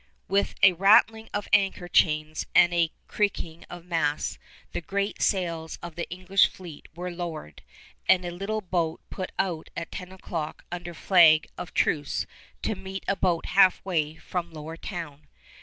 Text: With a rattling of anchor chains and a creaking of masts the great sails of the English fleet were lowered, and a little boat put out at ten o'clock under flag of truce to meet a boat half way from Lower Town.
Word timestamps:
With 0.27 0.55
a 0.63 0.73
rattling 0.73 1.29
of 1.31 1.47
anchor 1.53 1.87
chains 1.87 2.47
and 2.55 2.73
a 2.73 2.91
creaking 3.07 3.65
of 3.69 3.85
masts 3.85 4.39
the 4.71 4.81
great 4.81 5.21
sails 5.21 5.77
of 5.83 5.93
the 5.93 6.09
English 6.09 6.47
fleet 6.49 6.87
were 6.95 7.11
lowered, 7.11 7.61
and 8.09 8.25
a 8.25 8.31
little 8.31 8.61
boat 8.61 8.99
put 9.11 9.31
out 9.37 9.69
at 9.77 9.91
ten 9.91 10.11
o'clock 10.11 10.65
under 10.71 10.95
flag 10.95 11.45
of 11.55 11.75
truce 11.75 12.25
to 12.63 12.73
meet 12.73 13.03
a 13.07 13.15
boat 13.15 13.45
half 13.45 13.85
way 13.85 14.15
from 14.15 14.51
Lower 14.51 14.75
Town. 14.75 15.27